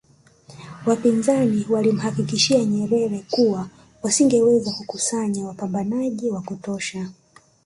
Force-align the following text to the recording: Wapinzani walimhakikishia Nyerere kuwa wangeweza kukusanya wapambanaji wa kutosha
Wapinzani 0.85 1.65
walimhakikishia 1.69 2.65
Nyerere 2.65 3.25
kuwa 3.31 3.69
wangeweza 4.03 4.71
kukusanya 4.73 5.45
wapambanaji 5.45 6.29
wa 6.29 6.41
kutosha 6.41 7.09